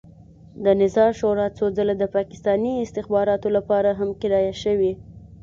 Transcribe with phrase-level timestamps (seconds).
[0.63, 4.91] د نظار شورا څو ځله د پاکستاني استخباراتو لپاره هم کرایه شوې.